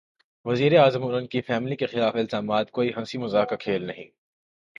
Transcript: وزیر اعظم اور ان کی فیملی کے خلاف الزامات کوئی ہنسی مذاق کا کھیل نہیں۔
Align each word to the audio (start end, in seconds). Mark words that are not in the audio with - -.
وزیر 0.45 0.79
اعظم 0.79 1.03
اور 1.03 1.13
ان 1.13 1.27
کی 1.27 1.41
فیملی 1.41 1.75
کے 1.75 1.85
خلاف 1.85 2.15
الزامات 2.15 2.71
کوئی 2.71 2.91
ہنسی 2.97 3.17
مذاق 3.17 3.49
کا 3.49 3.55
کھیل 3.55 3.87
نہیں۔ 3.87 4.09